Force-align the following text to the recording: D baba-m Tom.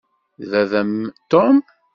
D 0.39 0.41
baba-m 0.51 0.95
Tom. 1.31 1.57